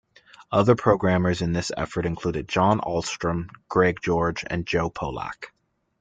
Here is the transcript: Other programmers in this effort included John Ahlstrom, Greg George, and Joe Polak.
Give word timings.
Other 0.51 0.73
programmers 0.75 1.43
in 1.43 1.53
this 1.53 1.71
effort 1.77 2.07
included 2.07 2.49
John 2.49 2.79
Ahlstrom, 2.79 3.49
Greg 3.69 3.99
George, 4.01 4.43
and 4.49 4.65
Joe 4.65 4.89
Polak. 4.89 5.51